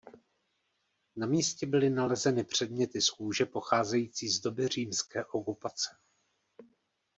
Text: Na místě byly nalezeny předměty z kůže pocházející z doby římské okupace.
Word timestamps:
Na 1.15 1.27
místě 1.27 1.65
byly 1.67 1.89
nalezeny 1.89 2.43
předměty 2.43 3.01
z 3.01 3.09
kůže 3.09 3.45
pocházející 3.45 4.29
z 4.29 4.39
doby 4.39 4.67
římské 4.67 5.25
okupace. 5.25 5.89